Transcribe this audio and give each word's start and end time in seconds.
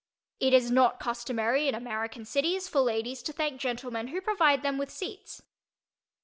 It 0.39 0.51
is 0.51 0.71
not 0.71 0.99
customary 0.99 1.67
in 1.67 1.75
American 1.75 2.25
cities 2.25 2.67
for 2.67 2.79
ladies 2.81 3.21
to 3.21 3.31
thank 3.31 3.61
gentlemen 3.61 4.07
who 4.07 4.19
provide 4.19 4.63
them 4.63 4.79
with 4.79 4.89
seats. 4.89 5.43